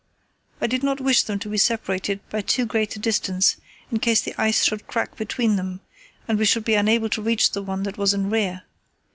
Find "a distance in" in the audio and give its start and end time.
2.95-3.99